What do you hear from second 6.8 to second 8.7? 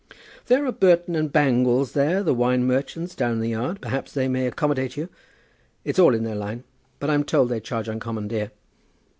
but I'm told they charge uncommon dear."